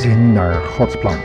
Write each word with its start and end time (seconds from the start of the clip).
gezin 0.00 0.32
naar 0.32 0.54
Gods 0.54 0.98
plan. 0.98 1.16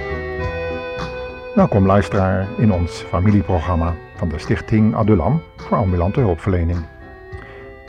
Welkom 1.53 1.85
luisteraar 1.85 2.47
in 2.57 2.71
ons 2.71 2.91
familieprogramma 2.91 3.95
van 4.15 4.29
de 4.29 4.39
Stichting 4.39 4.95
Adulam 4.95 5.41
voor 5.55 5.77
ambulante 5.77 6.19
hulpverlening. 6.19 6.79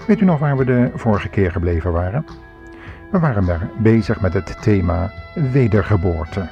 Weet 0.07 0.21
u 0.21 0.25
nog 0.25 0.39
waar 0.39 0.57
we 0.57 0.65
de 0.65 0.91
vorige 0.95 1.29
keer 1.29 1.53
gebleven 1.53 1.93
waren? 1.93 2.25
We 3.11 3.19
waren 3.19 3.71
bezig 3.79 4.21
met 4.21 4.33
het 4.33 4.63
thema 4.63 5.13
wedergeboorte. 5.35 6.49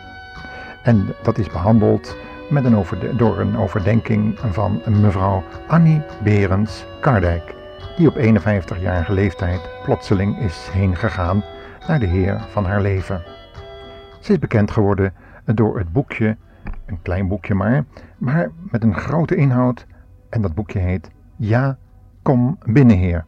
En 0.83 1.15
dat 1.23 1.39
is 1.39 1.49
behandeld 1.49 2.17
met 2.51 2.65
een 2.65 2.85
door 3.17 3.39
een 3.39 3.57
overdenking 3.57 4.39
van 4.51 4.83
mevrouw 5.01 5.43
Annie 5.67 6.03
Berends 6.23 6.85
Kardijk, 7.01 7.55
die 7.97 8.09
op 8.09 8.17
51-jarige 8.17 9.13
leeftijd 9.13 9.61
plotseling 9.85 10.39
is 10.39 10.69
heen 10.73 10.97
gegaan 10.97 11.45
naar 11.87 11.99
de 11.99 12.07
Heer 12.07 12.45
van 12.51 12.65
haar 12.65 12.81
leven. 12.81 13.34
Ze 14.25 14.33
is 14.33 14.39
bekend 14.39 14.71
geworden 14.71 15.13
door 15.45 15.79
het 15.79 15.93
boekje, 15.93 16.37
een 16.87 17.03
klein 17.03 17.29
boekje 17.29 17.55
maar, 17.55 17.85
maar 18.19 18.51
met 18.71 18.83
een 18.83 18.95
grote 18.95 19.37
inhoud. 19.37 19.87
En 20.29 20.43
dat 20.43 20.55
boekje 20.55 20.79
heet 20.79 21.11
Ja, 21.37 21.79
kom 22.23 22.59
binnen 22.63 22.97
Heer. 22.97 23.25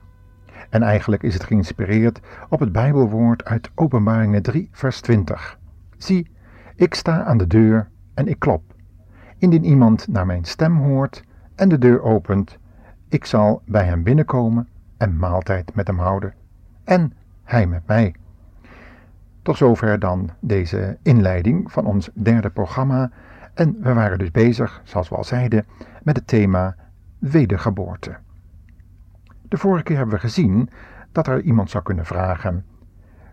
En 0.71 0.83
eigenlijk 0.83 1.23
is 1.23 1.35
het 1.35 1.45
geïnspireerd 1.45 2.21
op 2.49 2.61
het 2.61 2.73
Bijbelwoord 2.73 3.45
uit 3.45 3.71
Openbaringen 3.75 4.43
3, 4.43 4.69
vers 4.73 5.01
20. 5.01 5.59
Zie, 5.97 6.31
ik 6.77 6.95
sta 6.95 7.25
aan 7.25 7.39
de 7.39 7.47
deur 7.47 7.89
en 8.15 8.27
ik 8.27 8.39
klop. 8.39 8.63
Indien 9.39 9.65
iemand 9.65 10.09
naar 10.09 10.27
mijn 10.27 10.45
stem 10.45 10.77
hoort 10.77 11.25
en 11.55 11.69
de 11.69 11.79
deur 11.79 12.03
opent, 12.03 12.59
ik 13.09 13.25
zal 13.25 13.63
bij 13.67 13.85
hem 13.85 14.03
binnenkomen 14.03 14.69
en 14.97 15.17
maaltijd 15.17 15.75
met 15.75 15.87
hem 15.87 15.99
houden. 15.99 16.35
En 16.85 17.13
hij 17.45 17.67
met 17.67 17.87
mij. 17.87 18.15
Tot 19.47 19.57
zover 19.57 19.99
dan 19.99 20.31
deze 20.41 20.99
inleiding 21.03 21.73
van 21.73 21.85
ons 21.87 22.11
derde 22.15 22.51
programma. 22.51 23.11
En 23.55 23.77
we 23.81 23.93
waren 23.93 24.19
dus 24.19 24.31
bezig, 24.31 24.81
zoals 24.85 25.09
we 25.09 25.17
al 25.17 25.25
zeiden, 25.25 25.65
met 26.03 26.17
het 26.17 26.27
thema 26.27 26.77
wedergeboorte. 27.19 28.17
De 29.49 29.57
vorige 29.57 29.83
keer 29.83 29.97
hebben 29.97 30.15
we 30.15 30.21
gezien 30.21 30.71
dat 31.13 31.27
er 31.27 31.41
iemand 31.43 31.71
zou 31.71 31.85
kunnen 31.85 32.05
vragen: 32.05 32.65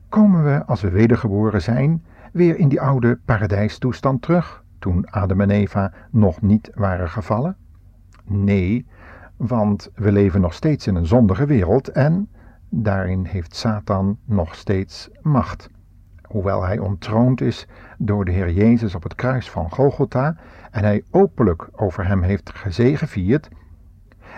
Komen 0.09 0.44
we 0.44 0.66
als 0.66 0.81
we 0.81 0.89
wedergeboren 0.89 1.61
zijn 1.61 2.03
weer 2.31 2.58
in 2.58 2.67
die 2.67 2.81
oude 2.81 3.20
paradijstoestand 3.25 4.22
terug, 4.22 4.64
toen 4.80 5.09
Adam 5.09 5.42
en 5.42 5.50
Eva 5.50 5.94
nog 6.11 6.42
niet 6.42 6.72
waren 6.73 7.09
gevallen? 7.09 7.58
Nee, 8.23 8.86
want 9.38 9.92
we 9.95 10.11
leven 10.11 10.42
nog 10.42 10.53
steeds 10.53 10.88
in 10.88 10.95
een 10.95 11.08
zondige 11.08 11.45
wereld 11.45 11.88
en 11.88 12.30
daarin 12.70 13.25
heeft 13.25 13.55
Satan 13.55 14.17
nog 14.26 14.55
steeds 14.55 15.10
macht 15.21 15.71
hoewel 16.33 16.64
hij 16.64 16.80
ontroond 16.80 17.42
is 17.42 17.67
door 17.98 18.26
de 18.26 18.32
Heer 18.32 18.52
Jezus 18.52 18.95
op 18.95 19.04
het 19.04 19.16
kruis 19.16 19.49
van 19.49 19.70
Golgotha 19.70 20.36
en 20.71 20.83
hij 20.83 21.04
openlijk 21.11 21.70
over 21.71 22.08
hem 22.08 22.21
heeft 22.21 22.49
gezegevierd, 22.54 23.49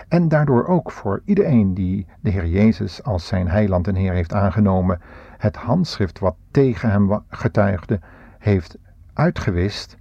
en 0.08 0.28
daardoor 0.28 0.66
ook 0.66 0.90
voor 0.90 1.22
iedereen 1.24 1.74
die 1.74 2.06
de 2.20 2.30
Heer 2.30 2.46
Jezus 2.46 3.02
als 3.02 3.26
zijn 3.26 3.48
heiland 3.48 3.88
en 3.88 3.94
Heer 3.94 4.12
heeft 4.12 4.34
aangenomen, 4.34 5.00
het 5.38 5.56
handschrift 5.56 6.18
wat 6.18 6.36
tegen 6.50 6.90
hem 6.90 7.22
getuigde, 7.28 8.00
heeft 8.38 8.78
uitgewist, 9.12 9.96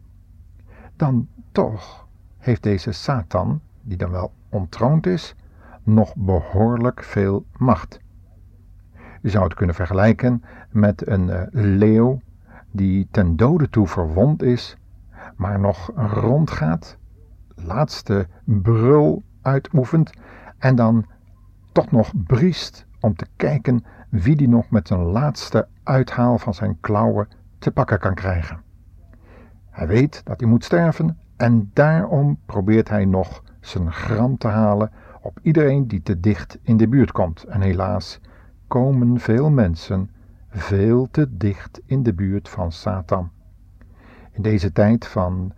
dan 0.95 1.28
toch 1.51 2.07
heeft 2.38 2.63
deze 2.63 2.91
Satan, 2.91 3.61
die 3.81 3.97
dan 3.97 4.11
wel 4.11 4.31
ontroond 4.50 5.07
is, 5.07 5.35
nog 5.84 6.16
behoorlijk 6.16 7.03
veel 7.03 7.45
macht. 7.57 8.00
Je 9.25 9.31
zou 9.31 9.43
het 9.43 9.53
kunnen 9.53 9.75
vergelijken 9.75 10.43
met 10.71 11.07
een 11.07 11.27
uh, 11.27 11.41
leeuw 11.51 12.21
die 12.71 13.07
ten 13.11 13.35
dode 13.35 13.69
toe 13.69 13.87
verwond 13.87 14.43
is, 14.43 14.77
maar 15.35 15.59
nog 15.59 15.91
rondgaat, 15.95 16.97
laatste 17.55 18.27
brul 18.43 19.23
uitoefent 19.41 20.11
en 20.57 20.75
dan 20.75 21.05
toch 21.71 21.91
nog 21.91 22.11
briest 22.25 22.85
om 22.99 23.15
te 23.15 23.25
kijken 23.35 23.83
wie 24.09 24.35
die 24.35 24.47
nog 24.47 24.69
met 24.69 24.87
zijn 24.87 25.01
laatste 25.01 25.67
uithaal 25.83 26.37
van 26.37 26.53
zijn 26.53 26.77
klauwen 26.79 27.27
te 27.59 27.71
pakken 27.71 27.99
kan 27.99 28.15
krijgen. 28.15 28.61
Hij 29.69 29.87
weet 29.87 30.21
dat 30.25 30.39
hij 30.39 30.49
moet 30.49 30.63
sterven 30.63 31.17
en 31.37 31.71
daarom 31.73 32.39
probeert 32.45 32.89
hij 32.89 33.05
nog 33.05 33.43
zijn 33.59 33.91
gram 33.91 34.37
te 34.37 34.47
halen 34.47 34.91
op 35.21 35.39
iedereen 35.41 35.87
die 35.87 36.01
te 36.01 36.19
dicht 36.19 36.59
in 36.61 36.77
de 36.77 36.87
buurt 36.87 37.11
komt. 37.11 37.43
En 37.43 37.61
helaas, 37.61 38.19
komen 38.75 39.19
veel 39.19 39.49
mensen 39.49 40.09
veel 40.49 41.07
te 41.11 41.37
dicht 41.37 41.81
in 41.85 42.03
de 42.03 42.13
buurt 42.13 42.49
van 42.49 42.71
Satan. 42.71 43.31
In 44.31 44.41
deze 44.41 44.71
tijd 44.71 45.07
van 45.07 45.53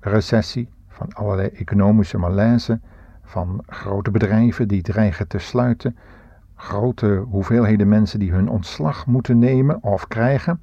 recessie, 0.00 0.68
van 0.88 1.12
allerlei 1.12 1.48
economische 1.48 2.18
malaise, 2.18 2.80
van 3.22 3.62
grote 3.66 4.10
bedrijven 4.10 4.68
die 4.68 4.82
dreigen 4.82 5.28
te 5.28 5.38
sluiten, 5.38 5.96
grote 6.54 7.24
hoeveelheden 7.28 7.88
mensen 7.88 8.18
die 8.18 8.32
hun 8.32 8.48
ontslag 8.48 9.06
moeten 9.06 9.38
nemen 9.38 9.82
of 9.82 10.08
krijgen, 10.08 10.60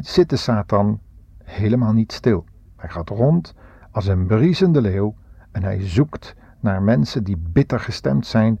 zit 0.00 0.30
de 0.30 0.36
Satan 0.36 1.00
helemaal 1.44 1.92
niet 1.92 2.12
stil. 2.12 2.44
Hij 2.76 2.88
gaat 2.88 3.08
rond 3.08 3.54
als 3.90 4.06
een 4.06 4.26
briesende 4.26 4.80
leeuw 4.80 5.14
en 5.50 5.62
hij 5.62 5.88
zoekt 5.88 6.34
naar 6.60 6.82
mensen 6.82 7.24
die 7.24 7.36
bitter 7.36 7.80
gestemd 7.80 8.26
zijn 8.26 8.58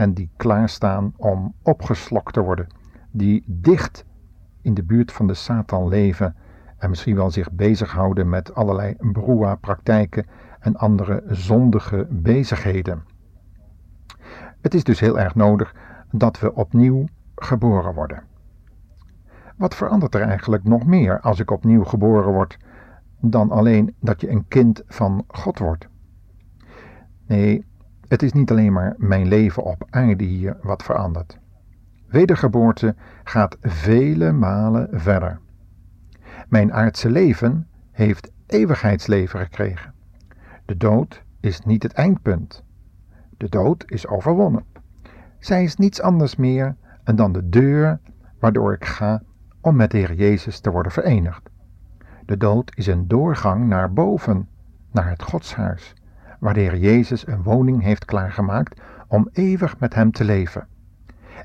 en 0.00 0.14
die 0.14 0.30
klaarstaan 0.36 1.12
om 1.16 1.54
opgeslokt 1.62 2.32
te 2.32 2.40
worden, 2.40 2.66
die 3.10 3.44
dicht 3.46 4.04
in 4.62 4.74
de 4.74 4.82
buurt 4.82 5.12
van 5.12 5.26
de 5.26 5.34
Satan 5.34 5.88
leven 5.88 6.36
en 6.78 6.88
misschien 6.90 7.14
wel 7.14 7.30
zich 7.30 7.52
bezighouden 7.52 8.28
met 8.28 8.54
allerlei 8.54 8.96
broa-praktijken 8.98 10.26
en 10.60 10.76
andere 10.76 11.22
zondige 11.26 12.06
bezigheden. 12.10 13.02
Het 14.60 14.74
is 14.74 14.84
dus 14.84 15.00
heel 15.00 15.18
erg 15.18 15.34
nodig 15.34 15.74
dat 16.10 16.40
we 16.40 16.54
opnieuw 16.54 17.04
geboren 17.34 17.94
worden. 17.94 18.22
Wat 19.56 19.74
verandert 19.74 20.14
er 20.14 20.22
eigenlijk 20.22 20.64
nog 20.64 20.86
meer 20.86 21.20
als 21.20 21.40
ik 21.40 21.50
opnieuw 21.50 21.84
geboren 21.84 22.32
word 22.32 22.58
dan 23.20 23.50
alleen 23.50 23.94
dat 23.98 24.20
je 24.20 24.30
een 24.30 24.48
kind 24.48 24.82
van 24.86 25.24
God 25.28 25.58
wordt? 25.58 25.88
Nee, 27.26 27.68
het 28.10 28.22
is 28.22 28.32
niet 28.32 28.50
alleen 28.50 28.72
maar 28.72 28.94
mijn 28.96 29.28
leven 29.28 29.62
op 29.62 29.86
aarde 29.90 30.24
hier 30.24 30.56
wat 30.62 30.82
verandert. 30.82 31.38
Wedergeboorte 32.06 32.94
gaat 33.24 33.56
vele 33.60 34.32
malen 34.32 34.88
verder. 34.92 35.40
Mijn 36.48 36.72
aardse 36.72 37.10
leven 37.10 37.68
heeft 37.90 38.32
eeuwigheidsleven 38.46 39.40
gekregen. 39.40 39.94
De 40.64 40.76
dood 40.76 41.22
is 41.40 41.60
niet 41.60 41.82
het 41.82 41.92
eindpunt. 41.92 42.64
De 43.36 43.48
dood 43.48 43.84
is 43.86 44.06
overwonnen. 44.06 44.64
Zij 45.38 45.62
is 45.62 45.76
niets 45.76 46.00
anders 46.00 46.36
meer 46.36 46.76
dan 47.04 47.32
de 47.32 47.48
deur 47.48 48.00
waardoor 48.38 48.72
ik 48.72 48.84
ga 48.84 49.22
om 49.60 49.76
met 49.76 49.90
de 49.90 49.98
Heer 49.98 50.14
Jezus 50.14 50.60
te 50.60 50.70
worden 50.70 50.92
verenigd. 50.92 51.50
De 52.26 52.36
dood 52.36 52.72
is 52.76 52.86
een 52.86 53.08
doorgang 53.08 53.68
naar 53.68 53.92
boven, 53.92 54.48
naar 54.92 55.08
het 55.08 55.22
Godshuis 55.22 55.94
waar 56.40 56.54
de 56.54 56.60
Heer 56.60 56.76
Jezus 56.76 57.26
een 57.26 57.42
woning 57.42 57.82
heeft 57.82 58.04
klaargemaakt 58.04 58.80
om 59.08 59.28
eeuwig 59.32 59.78
met 59.78 59.94
Hem 59.94 60.12
te 60.12 60.24
leven. 60.24 60.66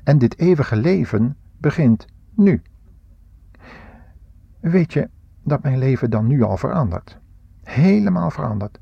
En 0.04 0.18
dit 0.18 0.38
eeuwige 0.38 0.76
leven 0.76 1.36
begint 1.58 2.06
nu. 2.34 2.62
Weet 4.60 4.92
je 4.92 5.08
dat 5.42 5.62
mijn 5.62 5.78
leven 5.78 6.10
dan 6.10 6.26
nu 6.26 6.42
al 6.42 6.56
verandert? 6.56 7.18
Helemaal 7.62 8.30
verandert. 8.30 8.78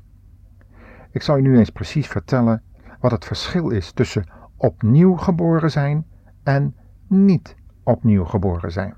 Ik 1.11 1.21
zal 1.21 1.35
je 1.35 1.41
nu 1.41 1.57
eens 1.57 1.69
precies 1.69 2.07
vertellen 2.07 2.61
wat 2.99 3.11
het 3.11 3.25
verschil 3.25 3.69
is 3.69 3.91
tussen 3.91 4.25
opnieuw 4.57 5.15
geboren 5.15 5.71
zijn 5.71 6.05
en 6.43 6.75
niet 7.07 7.55
opnieuw 7.83 8.23
geboren 8.23 8.71
zijn. 8.71 8.93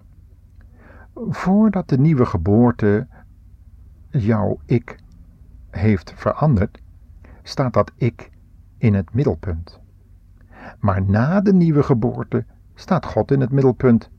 Voordat 1.13 1.89
de 1.89 1.97
nieuwe 1.97 2.25
geboorte 2.25 3.07
jouw 4.09 4.59
ik 4.65 4.99
heeft 5.69 6.13
veranderd, 6.15 6.81
staat 7.47 7.73
dat 7.73 7.91
ik 7.95 8.29
in 8.77 8.93
het 8.93 9.13
middelpunt. 9.13 9.79
Maar 10.79 11.01
na 11.01 11.41
de 11.41 11.53
nieuwe 11.53 11.83
geboorte 11.83 12.45
staat 12.75 13.05
God 13.05 13.31
in 13.31 13.41
het 13.41 13.51
middelpunt. 13.51 14.09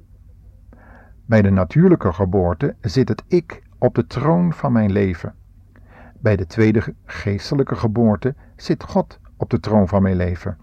Bij 1.26 1.42
de 1.42 1.50
natuurlijke 1.50 2.12
geboorte 2.12 2.76
zit 2.80 3.08
het 3.08 3.24
ik 3.26 3.62
op 3.78 3.94
de 3.94 4.06
troon 4.06 4.52
van 4.52 4.72
mijn 4.72 4.92
leven. 4.92 5.34
Bij 6.20 6.36
de 6.36 6.46
tweede 6.46 6.94
geestelijke 7.04 7.76
geboorte 7.76 8.34
zit 8.56 8.82
God 8.82 9.20
op 9.36 9.50
de 9.50 9.60
troon 9.60 9.88
van 9.88 10.02
mijn 10.02 10.16
leven. 10.16 10.56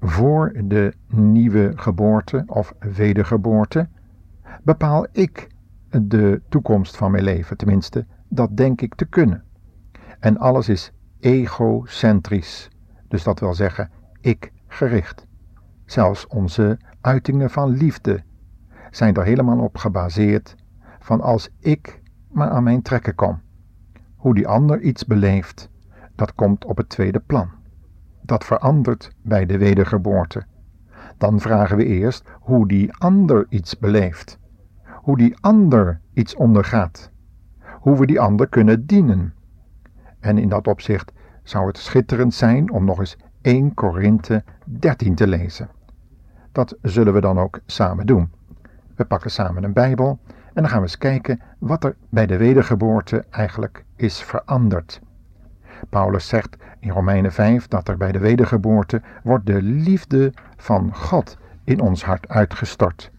Voor 0.00 0.52
de 0.64 0.94
nieuwe 1.08 1.72
geboorte 1.76 2.42
of 2.46 2.74
wedergeboorte 2.78 3.88
bepaal 4.62 5.06
ik 5.12 5.48
de 6.02 6.42
toekomst 6.48 6.96
van 6.96 7.10
mijn 7.10 7.24
leven, 7.24 7.56
tenminste, 7.56 8.06
dat 8.28 8.56
denk 8.56 8.80
ik 8.80 8.94
te 8.94 9.04
kunnen. 9.04 9.44
En 10.24 10.38
alles 10.38 10.68
is 10.68 10.92
egocentrisch, 11.20 12.68
dus 13.08 13.22
dat 13.22 13.40
wil 13.40 13.54
zeggen 13.54 13.90
ik 14.20 14.52
gericht. 14.66 15.26
Zelfs 15.84 16.26
onze 16.26 16.78
uitingen 17.00 17.50
van 17.50 17.70
liefde 17.70 18.22
zijn 18.90 19.14
er 19.14 19.24
helemaal 19.24 19.58
op 19.58 19.76
gebaseerd 19.76 20.54
van 20.98 21.20
als 21.20 21.48
ik 21.58 22.00
maar 22.28 22.50
aan 22.50 22.62
mijn 22.62 22.82
trekken 22.82 23.14
kom. 23.14 23.40
Hoe 24.16 24.34
die 24.34 24.48
ander 24.48 24.80
iets 24.80 25.06
beleeft, 25.06 25.70
dat 26.14 26.34
komt 26.34 26.64
op 26.64 26.76
het 26.76 26.88
tweede 26.88 27.20
plan. 27.20 27.48
Dat 28.22 28.44
verandert 28.44 29.10
bij 29.22 29.46
de 29.46 29.58
wedergeboorte. 29.58 30.44
Dan 31.18 31.40
vragen 31.40 31.76
we 31.76 31.84
eerst 31.84 32.24
hoe 32.40 32.68
die 32.68 32.94
ander 32.94 33.46
iets 33.48 33.78
beleeft. 33.78 34.38
Hoe 34.84 35.16
die 35.16 35.36
ander 35.40 36.00
iets 36.12 36.34
ondergaat. 36.34 37.10
Hoe 37.80 37.98
we 37.98 38.06
die 38.06 38.20
ander 38.20 38.48
kunnen 38.48 38.86
dienen. 38.86 39.34
En 40.24 40.38
in 40.38 40.48
dat 40.48 40.66
opzicht 40.66 41.12
zou 41.42 41.66
het 41.66 41.78
schitterend 41.78 42.34
zijn 42.34 42.70
om 42.70 42.84
nog 42.84 42.98
eens 42.98 43.16
1 43.40 43.74
Korinthe 43.74 44.44
13 44.64 45.14
te 45.14 45.26
lezen. 45.26 45.68
Dat 46.52 46.76
zullen 46.82 47.12
we 47.12 47.20
dan 47.20 47.38
ook 47.38 47.60
samen 47.66 48.06
doen. 48.06 48.30
We 48.96 49.04
pakken 49.04 49.30
samen 49.30 49.64
een 49.64 49.72
Bijbel 49.72 50.18
en 50.28 50.62
dan 50.62 50.68
gaan 50.68 50.78
we 50.78 50.82
eens 50.82 50.98
kijken 50.98 51.40
wat 51.58 51.84
er 51.84 51.96
bij 52.08 52.26
de 52.26 52.36
wedergeboorte 52.36 53.24
eigenlijk 53.30 53.84
is 53.96 54.22
veranderd. 54.22 55.00
Paulus 55.88 56.28
zegt 56.28 56.56
in 56.80 56.90
Romeinen 56.90 57.32
5 57.32 57.68
dat 57.68 57.88
er 57.88 57.96
bij 57.96 58.12
de 58.12 58.18
wedergeboorte 58.18 59.02
wordt 59.22 59.46
de 59.46 59.62
liefde 59.62 60.32
van 60.56 60.94
God 60.94 61.36
in 61.64 61.80
ons 61.80 62.04
hart 62.04 62.28
uitgestort. 62.28 63.10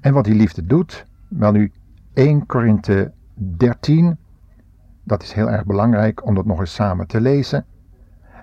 En 0.00 0.12
wat 0.12 0.24
die 0.24 0.34
liefde 0.34 0.66
doet, 0.66 1.06
wel 1.28 1.52
nu 1.52 1.72
1 2.12 2.46
Korinthe 2.46 3.12
13, 3.34 4.18
dat 5.06 5.22
is 5.22 5.32
heel 5.32 5.50
erg 5.50 5.64
belangrijk 5.64 6.26
om 6.26 6.34
dat 6.34 6.46
nog 6.46 6.60
eens 6.60 6.74
samen 6.74 7.06
te 7.06 7.20
lezen. 7.20 7.64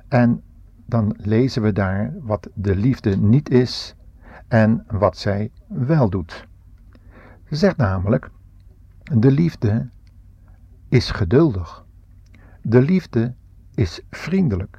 En 0.07 0.43
dan 0.85 1.15
lezen 1.17 1.61
we 1.61 1.71
daar 1.71 2.13
wat 2.21 2.49
de 2.53 2.75
liefde 2.75 3.17
niet 3.17 3.49
is 3.49 3.95
en 4.47 4.85
wat 4.87 5.17
zij 5.17 5.51
wel 5.67 6.09
doet. 6.09 6.47
Ze 7.49 7.55
zegt 7.55 7.77
namelijk: 7.77 8.29
de 9.03 9.31
liefde 9.31 9.89
is 10.89 11.11
geduldig. 11.11 11.85
De 12.61 12.81
liefde 12.81 13.33
is 13.73 14.01
vriendelijk. 14.09 14.77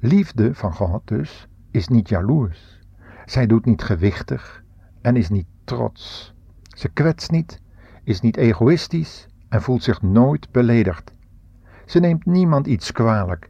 Liefde 0.00 0.54
van 0.54 0.72
God 0.72 1.02
dus 1.04 1.48
is 1.70 1.88
niet 1.88 2.08
jaloers. 2.08 2.78
Zij 3.24 3.46
doet 3.46 3.64
niet 3.64 3.82
gewichtig 3.82 4.64
en 5.00 5.16
is 5.16 5.28
niet 5.28 5.46
trots. 5.64 6.34
Ze 6.62 6.88
kwetst 6.88 7.30
niet, 7.30 7.60
is 8.04 8.20
niet 8.20 8.36
egoïstisch 8.36 9.28
en 9.54 9.62
voelt 9.62 9.82
zich 9.82 10.02
nooit 10.02 10.50
beledigd. 10.50 11.12
Ze 11.84 12.00
neemt 12.00 12.26
niemand 12.26 12.66
iets 12.66 12.92
kwalijk. 12.92 13.48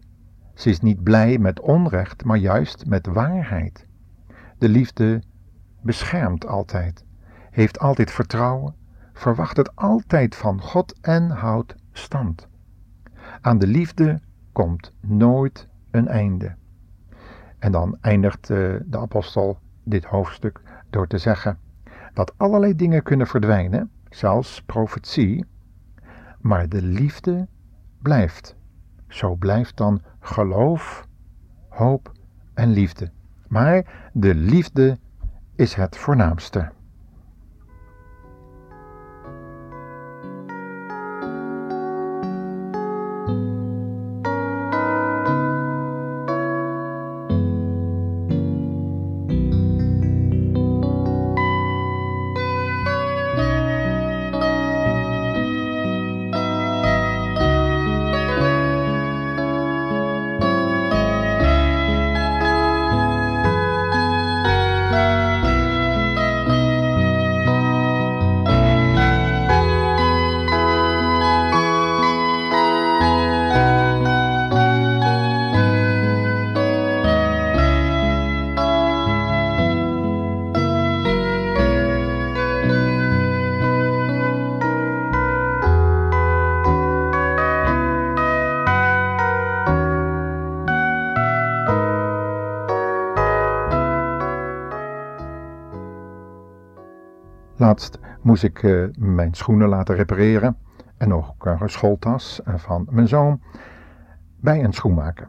Ze 0.54 0.70
is 0.70 0.80
niet 0.80 1.02
blij 1.02 1.38
met 1.38 1.60
onrecht, 1.60 2.24
maar 2.24 2.36
juist 2.36 2.86
met 2.86 3.06
waarheid. 3.06 3.86
De 4.58 4.68
liefde 4.68 5.22
beschermt 5.80 6.46
altijd, 6.46 7.04
heeft 7.50 7.78
altijd 7.78 8.10
vertrouwen, 8.10 8.74
verwacht 9.12 9.56
het 9.56 9.76
altijd 9.76 10.34
van 10.34 10.60
God 10.60 11.00
en 11.00 11.30
houdt 11.30 11.74
stand. 11.92 12.48
Aan 13.40 13.58
de 13.58 13.66
liefde 13.66 14.20
komt 14.52 14.92
nooit 15.00 15.68
een 15.90 16.08
einde. 16.08 16.54
En 17.58 17.72
dan 17.72 17.98
eindigt 18.00 18.50
eh, 18.50 18.74
de 18.84 18.98
apostel 18.98 19.58
dit 19.84 20.04
hoofdstuk 20.04 20.60
door 20.90 21.06
te 21.06 21.18
zeggen 21.18 21.58
dat 22.14 22.32
allerlei 22.36 22.74
dingen 22.74 23.02
kunnen 23.02 23.26
verdwijnen, 23.26 23.90
zelfs 24.08 24.62
profetie, 24.62 25.44
maar 26.44 26.68
de 26.68 26.82
liefde 26.82 27.48
blijft. 28.02 28.56
Zo 29.08 29.34
blijft 29.34 29.76
dan 29.76 30.02
geloof, 30.20 31.06
hoop 31.68 32.12
en 32.54 32.70
liefde. 32.70 33.10
Maar 33.48 34.10
de 34.12 34.34
liefde 34.34 34.98
is 35.56 35.74
het 35.74 35.96
voornaamste. 35.96 36.72
Moest 98.24 98.42
ik 98.42 98.62
uh, 98.62 98.88
mijn 98.98 99.34
schoenen 99.34 99.68
laten 99.68 99.94
repareren 99.94 100.56
en 100.96 101.12
ook 101.12 101.46
een 101.46 101.68
schooltas 101.68 102.40
van 102.44 102.86
mijn 102.90 103.08
zoon 103.08 103.40
bij 104.40 104.64
een 104.64 104.72
schoenmaker. 104.72 105.28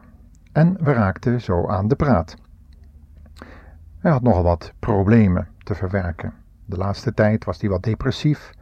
En 0.52 0.76
we 0.80 0.92
raakten 0.92 1.40
zo 1.40 1.66
aan 1.66 1.88
de 1.88 1.96
praat. 1.96 2.36
Hij 3.98 4.10
had 4.10 4.22
nogal 4.22 4.42
wat 4.42 4.72
problemen 4.78 5.48
te 5.58 5.74
verwerken. 5.74 6.32
De 6.64 6.76
laatste 6.76 7.14
tijd 7.14 7.44
was 7.44 7.60
hij 7.60 7.70
wat 7.70 7.82
depressief 7.82 8.52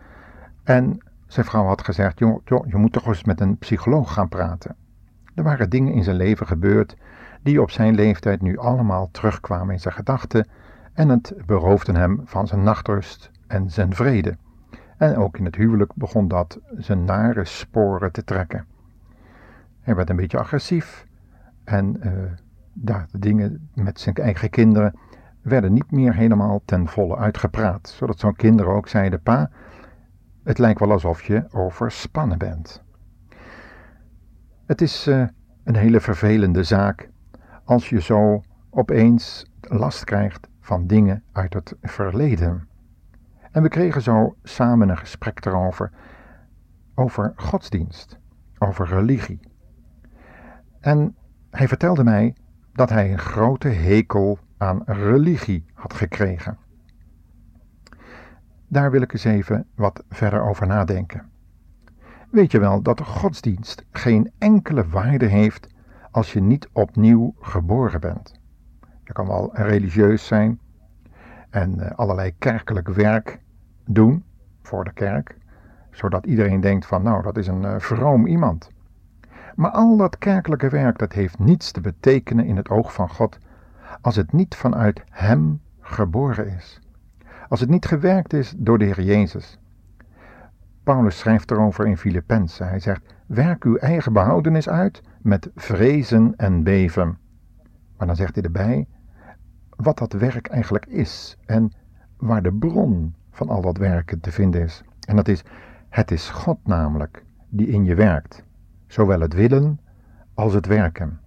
en 0.62 0.98
zijn 1.26 1.46
vrouw 1.46 1.64
had 1.64 1.84
gezegd: 1.84 2.18
joh, 2.18 2.40
joh, 2.44 2.66
je 2.66 2.76
moet 2.76 2.92
toch 2.92 3.06
eens 3.06 3.24
met 3.24 3.40
een 3.40 3.58
psycholoog 3.58 4.12
gaan 4.12 4.28
praten. 4.28 4.76
Er 5.34 5.42
waren 5.42 5.70
dingen 5.70 5.92
in 5.92 6.04
zijn 6.04 6.16
leven 6.16 6.46
gebeurd 6.46 6.96
die 7.42 7.62
op 7.62 7.70
zijn 7.70 7.94
leeftijd 7.94 8.42
nu 8.42 8.58
allemaal 8.58 9.08
terugkwamen 9.10 9.74
in 9.74 9.80
zijn 9.80 9.94
gedachten 9.94 10.48
en 10.92 11.08
het 11.08 11.34
beroofden 11.46 11.96
hem 11.96 12.20
van 12.24 12.46
zijn 12.46 12.62
nachtrust 12.62 13.30
en 13.54 13.70
zijn 13.70 13.94
vrede. 13.94 14.37
En 14.96 15.16
ook 15.16 15.38
in 15.38 15.44
het 15.44 15.56
huwelijk 15.56 15.94
begon 15.94 16.28
dat 16.28 16.61
zijn 16.76 17.04
nare 17.04 17.44
sporen 17.44 18.12
te 18.12 18.25
trekken. 18.25 18.66
Hij 19.80 19.94
werd 19.94 20.11
een 20.11 20.16
beetje 20.16 20.38
agressief 20.38 21.06
en 21.64 21.96
uh, 22.06 23.02
de 23.11 23.18
dingen 23.18 23.68
met 23.75 24.00
zijn 24.00 24.14
eigen 24.14 24.50
kinderen 24.50 24.99
werden 25.42 25.73
niet 25.73 25.90
meer 25.90 26.14
helemaal 26.14 26.62
ten 26.64 26.88
volle 26.88 27.16
uitgepraat, 27.16 27.88
zodat 27.88 28.18
zo'n 28.18 28.37
kinderen 28.37 28.73
ook 28.73 28.88
zeiden: 28.88 29.23
Pa, 29.23 29.50
het 30.44 30.58
lijkt 30.58 30.80
wel 30.80 30.92
alsof 30.92 31.23
je 31.23 31.46
overspannen 31.50 32.38
bent. 32.38 32.82
Het 34.66 34.80
is 34.80 35.06
uh, 35.06 35.26
een 35.64 35.76
hele 35.76 36.00
vervelende 36.00 36.62
zaak 36.62 37.08
als 37.64 37.88
je 37.88 38.00
zo 38.00 38.42
opeens 38.70 39.46
last 39.61 40.04
krijgt 40.04 40.49
van 40.61 40.87
dingen 40.87 41.23
uit 41.32 41.54
het 41.54 41.76
verleden. 41.82 42.68
En 43.54 43.62
we 43.62 43.68
kregen 43.68 44.02
zo 44.02 44.37
samen 44.42 44.88
een 44.88 44.99
gesprek 44.99 45.44
erover, 45.44 45.90
over 46.94 47.32
godsdienst, 47.37 48.18
over 48.58 48.87
religie. 48.87 49.40
En 50.80 51.16
hij 51.50 51.68
vertelde 51.68 52.04
mij 52.04 52.37
dat 52.73 52.90
hij 52.90 53.12
een 53.12 53.18
grote 53.18 53.68
hekel 53.68 54.38
aan 54.56 54.82
religie 54.87 55.64
had 55.75 55.94
gekregen. 55.94 56.58
Daar 58.68 58.90
wil 58.90 59.02
ik 59.02 59.12
eens 59.12 59.25
even 59.25 59.66
wat 59.75 60.04
verder 60.08 60.42
over 60.42 60.66
nadenken. 60.66 61.30
Weet 62.30 62.52
je 62.52 62.58
wel 62.58 62.82
dat 62.82 63.00
godsdienst 63.00 63.84
geen 63.90 64.32
enkele 64.38 64.88
waarde 64.88 65.26
heeft 65.26 65.66
als 66.11 66.32
je 66.32 66.40
niet 66.40 66.68
opnieuw 66.73 67.34
geboren 67.40 68.00
bent? 68.00 68.40
Je 69.04 69.12
kan 69.12 69.26
wel 69.26 69.56
religieus 69.56 70.26
zijn 70.26 70.61
en 71.50 71.80
eh, 71.80 71.90
allerlei 71.96 72.34
kerkelijk 72.38 72.88
werk 72.88 73.42
doen 73.84 74.24
voor 74.62 74.84
de 74.84 74.92
kerk, 74.92 75.36
zodat 75.90 76.26
iedereen 76.26 76.60
denkt 76.60 76.86
van 76.86 77.02
nou, 77.02 77.22
dat 77.22 77.36
is 77.36 77.46
een 77.46 77.62
uh, 77.62 77.78
vroom 77.78 78.26
iemand. 78.26 78.70
Maar 79.54 79.70
al 79.70 79.96
dat 79.96 80.18
kerkelijke 80.18 80.68
werk, 80.68 80.98
dat 80.98 81.12
heeft 81.12 81.38
niets 81.38 81.72
te 81.72 81.80
betekenen 81.80 82.44
in 82.44 82.56
het 82.56 82.68
oog 82.68 82.92
van 82.92 83.08
God 83.08 83.38
als 84.00 84.16
het 84.16 84.32
niet 84.32 84.54
vanuit 84.54 85.02
Hem 85.10 85.60
geboren 85.80 86.46
is. 86.56 86.80
Als 87.48 87.60
het 87.60 87.68
niet 87.68 87.86
gewerkt 87.86 88.32
is 88.32 88.54
door 88.56 88.78
de 88.78 88.84
Heer 88.84 89.02
Jezus. 89.02 89.58
Paulus 90.82 91.18
schrijft 91.18 91.50
erover 91.50 91.86
in 91.86 91.96
Filippenzen. 91.96 92.68
Hij 92.68 92.80
zegt, 92.80 93.14
werk 93.26 93.64
uw 93.64 93.76
eigen 93.76 94.12
behoudenis 94.12 94.68
uit 94.68 95.02
met 95.22 95.50
vrezen 95.54 96.34
en 96.36 96.62
beven. 96.62 97.18
Maar 97.96 98.06
dan 98.06 98.16
zegt 98.16 98.34
hij 98.34 98.44
erbij 98.44 98.86
wat 99.76 99.98
dat 99.98 100.12
werk 100.12 100.46
eigenlijk 100.46 100.86
is 100.86 101.36
en 101.46 101.72
waar 102.16 102.42
de 102.42 102.52
bron 102.52 103.14
van 103.34 103.48
al 103.48 103.60
dat 103.60 103.76
werken 103.76 104.20
te 104.20 104.32
vinden 104.32 104.62
is. 104.62 104.82
En 105.06 105.16
dat 105.16 105.28
is, 105.28 105.44
het 105.88 106.10
is 106.10 106.30
God 106.30 106.58
namelijk 106.64 107.24
die 107.48 107.66
in 107.66 107.84
je 107.84 107.94
werkt, 107.94 108.44
zowel 108.86 109.20
het 109.20 109.34
willen 109.34 109.80
als 110.34 110.52
het 110.52 110.66
werken. 110.66 111.20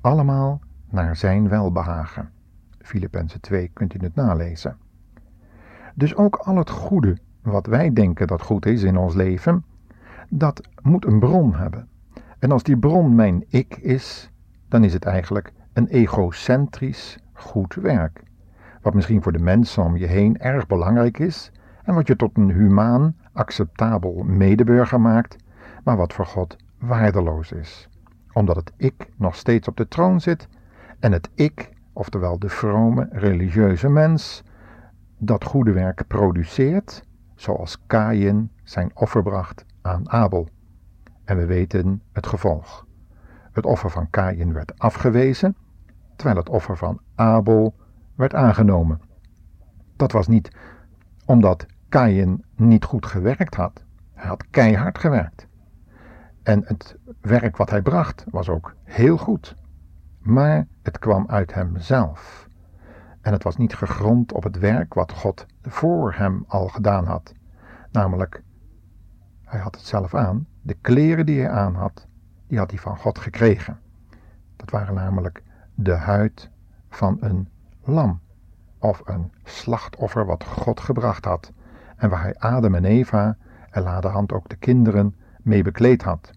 Allemaal 0.00 0.60
naar 0.90 1.16
zijn 1.16 1.48
welbehagen. 1.48 2.30
Filippenzen 2.78 3.40
2 3.40 3.70
kunt 3.72 3.94
u 3.94 3.98
het 4.04 4.14
nalezen. 4.14 4.76
Dus 5.94 6.16
ook 6.16 6.36
al 6.36 6.56
het 6.56 6.70
goede 6.70 7.18
wat 7.42 7.66
wij 7.66 7.92
denken 7.92 8.26
dat 8.26 8.42
goed 8.42 8.66
is 8.66 8.82
in 8.82 8.96
ons 8.96 9.14
leven, 9.14 9.64
dat 10.28 10.68
moet 10.82 11.04
een 11.04 11.18
bron 11.18 11.54
hebben. 11.54 11.88
En 12.38 12.52
als 12.52 12.62
die 12.62 12.78
bron 12.78 13.14
mijn 13.14 13.44
ik 13.48 13.76
is, 13.76 14.30
dan 14.68 14.84
is 14.84 14.92
het 14.92 15.04
eigenlijk 15.04 15.52
een 15.72 15.86
egocentrisch 15.86 17.18
goed 17.32 17.74
werk. 17.74 18.22
Wat 18.82 18.94
misschien 18.94 19.22
voor 19.22 19.32
de 19.32 19.38
mensen 19.38 19.82
om 19.82 19.96
je 19.96 20.06
heen 20.06 20.38
erg 20.38 20.66
belangrijk 20.66 21.18
is 21.18 21.52
en 21.84 21.94
wat 21.94 22.06
je 22.06 22.16
tot 22.16 22.36
een 22.36 22.50
humaan, 22.50 23.16
acceptabel 23.32 24.22
medeburger 24.22 25.00
maakt, 25.00 25.36
maar 25.84 25.96
wat 25.96 26.12
voor 26.12 26.26
God 26.26 26.56
waardeloos 26.78 27.52
is. 27.52 27.88
Omdat 28.32 28.56
het 28.56 28.72
ik 28.76 29.08
nog 29.16 29.34
steeds 29.34 29.68
op 29.68 29.76
de 29.76 29.88
troon 29.88 30.20
zit 30.20 30.48
en 30.98 31.12
het 31.12 31.30
ik, 31.34 31.70
oftewel 31.92 32.38
de 32.38 32.48
vrome 32.48 33.08
religieuze 33.10 33.88
mens, 33.88 34.42
dat 35.18 35.44
goede 35.44 35.72
werk 35.72 36.06
produceert, 36.06 37.02
zoals 37.34 37.86
Kain 37.86 38.50
zijn 38.62 38.90
offer 38.94 39.22
bracht 39.22 39.64
aan 39.82 40.10
Abel. 40.10 40.48
En 41.24 41.36
we 41.36 41.46
weten 41.46 42.02
het 42.12 42.26
gevolg. 42.26 42.86
Het 43.52 43.66
offer 43.66 43.90
van 43.90 44.10
Kain 44.10 44.52
werd 44.52 44.78
afgewezen, 44.78 45.56
terwijl 46.16 46.38
het 46.38 46.48
offer 46.48 46.76
van 46.76 47.00
Abel 47.14 47.74
werd 48.18 48.34
aangenomen. 48.34 49.00
Dat 49.96 50.12
was 50.12 50.28
niet 50.28 50.50
omdat 51.24 51.66
Kain 51.88 52.44
niet 52.56 52.84
goed 52.84 53.06
gewerkt 53.06 53.54
had. 53.54 53.84
Hij 54.14 54.28
had 54.28 54.50
keihard 54.50 54.98
gewerkt. 54.98 55.46
En 56.42 56.62
het 56.64 56.96
werk 57.20 57.56
wat 57.56 57.70
hij 57.70 57.82
bracht 57.82 58.24
was 58.30 58.48
ook 58.48 58.74
heel 58.84 59.16
goed. 59.16 59.56
Maar 60.18 60.66
het 60.82 60.98
kwam 60.98 61.24
uit 61.28 61.54
hemzelf. 61.54 62.48
En 63.20 63.32
het 63.32 63.42
was 63.42 63.56
niet 63.56 63.74
gegrond 63.74 64.32
op 64.32 64.42
het 64.42 64.58
werk 64.58 64.94
wat 64.94 65.12
God 65.12 65.46
voor 65.62 66.14
hem 66.14 66.44
al 66.46 66.68
gedaan 66.68 67.04
had. 67.04 67.34
Namelijk, 67.90 68.42
hij 69.44 69.60
had 69.60 69.74
het 69.74 69.84
zelf 69.84 70.14
aan. 70.14 70.46
De 70.62 70.74
kleren 70.74 71.26
die 71.26 71.40
hij 71.40 71.50
aan 71.50 71.74
had, 71.74 72.06
die 72.46 72.58
had 72.58 72.70
hij 72.70 72.80
van 72.80 72.96
God 72.96 73.18
gekregen. 73.18 73.78
Dat 74.56 74.70
waren 74.70 74.94
namelijk 74.94 75.42
de 75.74 75.94
huid 75.94 76.50
van 76.88 77.16
een 77.20 77.48
lam 77.88 78.20
of 78.78 79.02
een 79.04 79.32
slachtoffer 79.44 80.26
wat 80.26 80.44
God 80.44 80.80
gebracht 80.80 81.24
had 81.24 81.52
en 81.96 82.10
waar 82.10 82.22
hij 82.22 82.34
Adam 82.38 82.74
en 82.74 82.84
Eva 82.84 83.36
en 83.70 84.06
hand 84.06 84.32
ook 84.32 84.48
de 84.48 84.56
kinderen 84.56 85.14
mee 85.42 85.62
bekleed 85.62 86.02
had. 86.02 86.30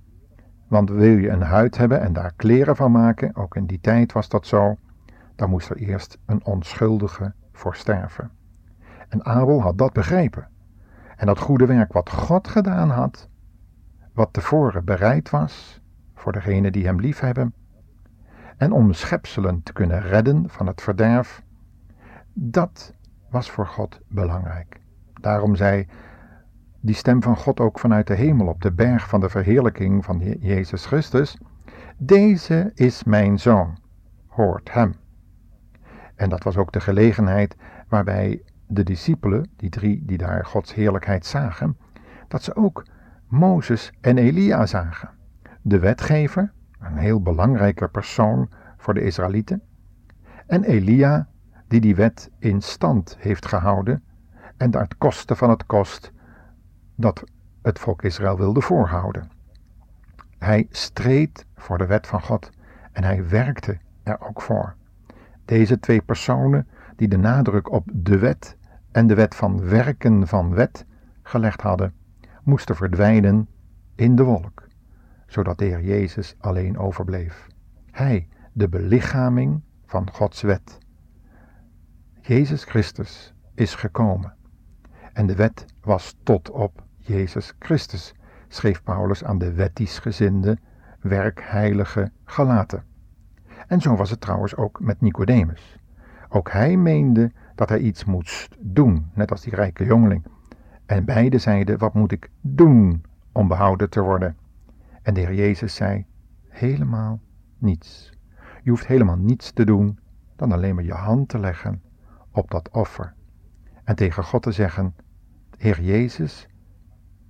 Want 0.68 0.90
wil 0.90 1.18
je 1.18 1.30
een 1.30 1.42
huid 1.42 1.78
hebben 1.78 2.02
en 2.02 2.14
daar 2.14 2.34
kleren 2.36 2.76
van 2.76 2.92
maken, 2.92 3.36
ook 3.36 3.56
in 3.56 3.66
die 3.66 3.80
tijd 3.80 4.12
was 4.12 4.30
dat 4.30 4.48
zo, 4.48 4.78
dan 5.36 5.50
moest 5.50 5.70
er 5.70 5.78
eerst 5.78 6.18
een 6.26 6.46
onschuldige 6.46 7.34
voor 7.52 7.76
sterven. 7.76 8.32
En 9.10 9.26
Abel 9.26 9.62
had 9.62 9.78
dat 9.78 9.94
begrepen. 9.94 10.48
En 11.16 11.26
dat 11.26 11.40
goede 11.40 11.66
werk 11.66 11.94
wat 11.94 12.10
God 12.10 12.48
gedaan 12.48 12.90
had, 12.90 13.30
wat 14.14 14.34
tevoren 14.34 14.86
bereid 14.86 15.30
was 15.30 15.82
voor 16.16 16.32
degenen 16.32 16.72
die 16.72 16.86
hem 16.86 17.00
liefhebben, 17.00 17.54
en 18.62 18.72
om 18.72 18.94
schepselen 18.94 19.64
te 19.64 19.74
kunnen 19.74 20.02
redden 20.02 20.50
van 20.50 20.68
het 20.68 20.82
verderf, 20.82 21.42
dat 22.34 22.94
was 23.30 23.52
voor 23.52 23.68
God 23.68 24.00
belangrijk. 24.08 24.80
Daarom 25.22 25.56
zei 25.56 25.88
die 26.80 26.96
stem 26.96 27.22
van 27.22 27.38
God 27.38 27.60
ook 27.60 27.80
vanuit 27.80 28.08
de 28.08 28.14
hemel 28.14 28.48
op 28.48 28.62
de 28.62 28.72
berg 28.72 29.08
van 29.08 29.20
de 29.20 29.30
verheerlijking 29.30 30.06
van 30.06 30.20
Jezus 30.40 30.86
Christus: 30.86 31.38
Deze 31.98 32.72
is 32.76 33.04
mijn 33.04 33.40
zoon, 33.40 33.78
hoort 34.28 34.74
hem. 34.74 34.94
En 36.16 36.30
dat 36.30 36.44
was 36.44 36.58
ook 36.58 36.72
de 36.72 36.82
gelegenheid 36.82 37.56
waarbij 37.88 38.42
de 38.68 38.84
discipelen, 38.84 39.50
die 39.56 39.70
drie 39.70 40.06
die 40.06 40.18
daar 40.18 40.46
Gods 40.46 40.74
heerlijkheid 40.74 41.26
zagen, 41.26 41.78
dat 42.28 42.44
ze 42.44 42.56
ook 42.56 42.86
Mozes 43.28 43.92
en 44.02 44.18
Elia 44.18 44.66
zagen. 44.66 45.10
De 45.62 45.80
wetgever, 45.80 46.52
een 46.82 46.98
heel 46.98 47.22
belangrijke 47.22 47.88
persoon 47.88 48.50
voor 48.78 48.94
de 48.94 49.02
Israëlieten, 49.02 49.62
en 50.48 50.64
Elia, 50.64 51.28
die 51.68 51.82
die 51.82 51.96
wet 51.96 52.32
in 52.40 52.62
stand 52.62 53.18
heeft 53.20 53.46
gehouden 53.46 54.04
en 54.58 54.78
het 54.78 54.98
koste 54.98 55.36
van 55.36 55.50
het 55.50 55.66
kost 55.66 56.12
dat 56.96 57.24
het 57.62 57.80
volk 57.80 58.04
Israël 58.04 58.38
wilde 58.38 58.62
voorhouden. 58.62 59.32
Hij 60.38 60.68
streed 60.70 61.46
voor 61.56 61.78
de 61.78 61.86
wet 61.86 62.08
van 62.08 62.22
God 62.22 62.50
en 62.92 63.04
hij 63.04 63.28
werkte 63.28 63.78
er 64.04 64.22
ook 64.22 64.42
voor. 64.42 64.76
Deze 65.46 65.80
twee 65.80 66.02
personen 66.02 66.68
die 66.96 67.08
de 67.08 67.18
nadruk 67.18 67.72
op 67.72 67.90
de 67.94 68.18
wet 68.18 68.58
en 68.92 69.08
de 69.08 69.16
wet 69.16 69.36
van 69.36 69.70
werken 69.70 70.28
van 70.28 70.54
wet 70.54 70.86
gelegd 71.24 71.62
hadden, 71.62 71.94
moesten 72.44 72.76
verdwijnen 72.76 73.48
in 73.96 74.16
de 74.16 74.24
wolk, 74.24 74.68
zodat 75.32 75.58
de 75.58 75.66
Heer 75.66 75.82
Jezus 75.82 76.36
alleen 76.40 76.78
overbleef. 76.78 77.48
Hij, 77.92 78.28
de 78.54 78.70
belichaming 78.70 79.62
van 79.86 80.12
Gods 80.12 80.42
wet. 80.42 80.78
Jezus 82.22 82.64
Christus 82.64 83.34
is 83.56 83.76
gekomen 83.76 84.34
en 85.14 85.26
de 85.26 85.36
wet 85.36 85.66
was 85.82 86.18
tot 86.24 86.50
op 86.50 86.84
Jezus 86.98 87.54
Christus, 87.60 88.14
schreef 88.48 88.84
Paulus 88.84 89.24
aan 89.24 89.38
de 89.38 89.54
wettisch 89.54 90.00
gezinde, 90.00 90.58
werkheilige 91.00 92.12
Galaten. 92.24 92.84
En 93.68 93.82
zo 93.82 93.96
was 93.96 94.10
het 94.10 94.22
trouwens 94.22 94.56
ook 94.56 94.80
met 94.80 95.02
Nicodemus. 95.02 95.80
Ook 96.30 96.52
hij 96.52 96.78
meende 96.78 97.32
dat 97.56 97.70
hij 97.70 97.80
iets 97.80 98.06
moest 98.06 98.56
doen, 98.60 99.12
net 99.14 99.32
als 99.32 99.42
die 99.42 99.56
rijke 99.56 99.86
jongeling. 99.86 100.26
En 100.86 101.06
beide 101.06 101.38
zeiden: 101.38 101.78
Wat 101.78 101.94
moet 101.94 102.12
ik 102.12 102.30
doen 102.42 103.04
om 103.32 103.48
behouden 103.48 103.90
te 103.90 104.02
worden? 104.02 104.36
En 105.02 105.14
de 105.14 105.20
Heer 105.20 105.34
Jezus 105.34 105.76
zei: 105.76 106.06
Helemaal 106.48 107.20
niets. 107.58 108.12
Je 108.64 108.70
hoeft 108.70 108.88
helemaal 108.88 109.18
niets 109.18 109.52
te 109.52 109.66
doen 109.66 110.00
dan 110.36 110.52
alleen 110.52 110.76
maar 110.76 110.84
je 110.84 110.94
hand 110.94 111.30
te 111.30 111.40
leggen 111.40 111.82
op 112.32 112.52
dat 112.52 112.70
offer. 112.70 113.14
En 113.84 113.96
tegen 113.96 114.24
God 114.24 114.42
te 114.42 114.52
zeggen: 114.52 114.96
Heer 115.58 115.82
Jezus, 115.82 116.48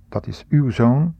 dat 0.08 0.26
is 0.26 0.46
uw 0.48 0.70
zoon, 0.70 1.14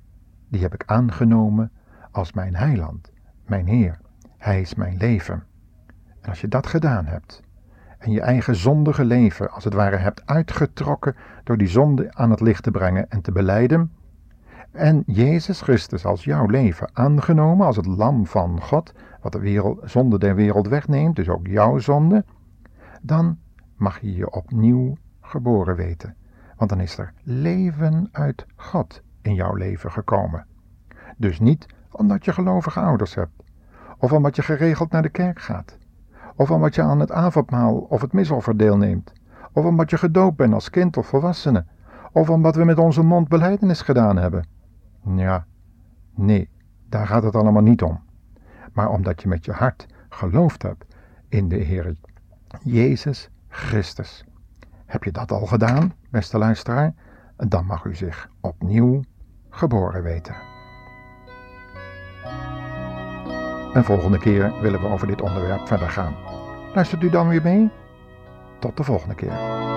die 0.48 0.60
heb 0.60 0.74
ik 0.74 0.82
aangenomen 0.86 1.72
als 2.10 2.32
mijn 2.32 2.56
heiland, 2.56 3.12
mijn 3.46 3.66
Heer. 3.66 4.00
Hij 4.38 4.60
is 4.60 4.74
mijn 4.74 4.96
leven. 4.96 5.44
En 6.20 6.28
als 6.28 6.40
je 6.40 6.48
dat 6.48 6.66
gedaan 6.66 7.06
hebt, 7.06 7.42
en 7.98 8.10
je 8.10 8.20
eigen 8.20 8.56
zondige 8.56 9.04
leven 9.04 9.50
als 9.50 9.64
het 9.64 9.74
ware 9.74 9.96
hebt 9.96 10.26
uitgetrokken 10.26 11.16
door 11.44 11.56
die 11.56 11.68
zonde 11.68 12.14
aan 12.14 12.30
het 12.30 12.40
licht 12.40 12.62
te 12.62 12.70
brengen 12.70 13.10
en 13.10 13.20
te 13.20 13.32
beleiden, 13.32 13.92
en 14.72 15.02
Jezus 15.06 15.60
Christus 15.60 16.04
als 16.04 16.24
jouw 16.24 16.46
leven 16.46 16.90
aangenomen 16.92 17.66
als 17.66 17.76
het 17.76 17.86
lam 17.86 18.26
van 18.26 18.60
God, 18.60 18.92
wat 19.20 19.32
de 19.32 19.38
wereld, 19.38 19.80
zonde 19.84 20.18
der 20.18 20.34
wereld 20.34 20.68
wegneemt, 20.68 21.16
dus 21.16 21.28
ook 21.28 21.46
jouw 21.46 21.78
zonde, 21.78 22.24
dan 23.02 23.38
mag 23.76 24.00
je 24.00 24.14
je 24.14 24.30
opnieuw 24.30 24.96
geboren 25.20 25.76
weten. 25.76 26.16
Want 26.56 26.70
dan 26.70 26.80
is 26.80 26.98
er 26.98 27.12
leven 27.22 28.08
uit 28.12 28.46
God 28.56 29.02
in 29.22 29.34
jouw 29.34 29.54
leven 29.54 29.90
gekomen. 29.92 30.46
Dus 31.16 31.40
niet 31.40 31.66
omdat 31.90 32.24
je 32.24 32.32
gelovige 32.32 32.80
ouders 32.80 33.14
hebt, 33.14 33.42
of 33.98 34.12
omdat 34.12 34.36
je 34.36 34.42
geregeld 34.42 34.90
naar 34.90 35.02
de 35.02 35.08
kerk 35.08 35.40
gaat, 35.40 35.78
of 36.36 36.50
omdat 36.50 36.74
je 36.74 36.82
aan 36.82 37.00
het 37.00 37.12
avondmaal 37.12 37.78
of 37.78 38.00
het 38.00 38.12
misoffer 38.12 38.56
deelneemt, 38.56 39.12
of 39.52 39.64
omdat 39.64 39.90
je 39.90 39.98
gedoopt 39.98 40.36
bent 40.36 40.54
als 40.54 40.70
kind 40.70 40.96
of 40.96 41.06
volwassene, 41.06 41.64
of 42.12 42.30
omdat 42.30 42.56
we 42.56 42.64
met 42.64 42.78
onze 42.78 43.02
mond 43.02 43.28
beleidenis 43.28 43.82
gedaan 43.82 44.16
hebben. 44.16 44.60
Ja, 45.04 45.46
nee, 46.14 46.48
daar 46.88 47.06
gaat 47.06 47.22
het 47.22 47.36
allemaal 47.36 47.62
niet 47.62 47.82
om. 47.82 48.00
Maar 48.72 48.90
omdat 48.90 49.22
je 49.22 49.28
met 49.28 49.44
je 49.44 49.52
hart 49.52 49.86
geloofd 50.08 50.62
hebt 50.62 50.84
in 51.28 51.48
de 51.48 51.56
Heer 51.56 51.96
Jezus 52.62 53.30
Christus. 53.48 54.24
Heb 54.86 55.04
je 55.04 55.12
dat 55.12 55.32
al 55.32 55.46
gedaan, 55.46 55.92
beste 56.10 56.38
luisteraar? 56.38 56.94
Dan 57.36 57.66
mag 57.66 57.84
u 57.84 57.94
zich 57.94 58.28
opnieuw 58.40 59.02
geboren 59.50 60.02
weten. 60.02 60.34
En 63.72 63.84
volgende 63.84 64.18
keer 64.18 64.60
willen 64.60 64.80
we 64.80 64.86
over 64.86 65.06
dit 65.06 65.20
onderwerp 65.20 65.66
verder 65.66 65.88
gaan. 65.88 66.14
Luistert 66.74 67.02
u 67.02 67.10
dan 67.10 67.28
weer 67.28 67.42
mee? 67.42 67.70
Tot 68.58 68.76
de 68.76 68.84
volgende 68.84 69.14
keer. 69.14 69.71